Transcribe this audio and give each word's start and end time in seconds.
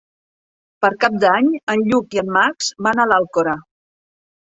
Per 0.85 0.89
Cap 1.03 1.19
d'Any 1.23 1.51
en 1.73 1.83
Lluc 1.89 2.17
i 2.17 2.21
en 2.21 2.31
Max 2.37 2.71
van 2.87 3.03
a 3.03 3.05
l'Alcora. 3.11 3.55